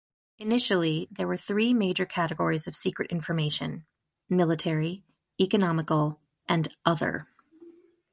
[0.39, 3.85] Initially there were three major categories of secret information:
[4.29, 5.03] military,
[5.39, 7.27] economical and "other".